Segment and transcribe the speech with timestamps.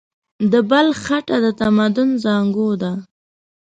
[0.51, 2.91] د بلخ خټه د تمدن زانګو ده.